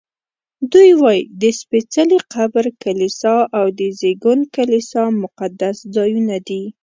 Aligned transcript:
دوی 0.71 0.91
وایي 1.01 1.21
د 1.41 1.43
سپېڅلي 1.59 2.19
قبر 2.33 2.65
کلیسا 2.83 3.35
او 3.57 3.65
د 3.79 3.81
زېږون 3.99 4.39
کلیسا 4.55 5.03
مقدس 5.23 5.77
ځایونه 5.95 6.35
دي. 6.47 6.63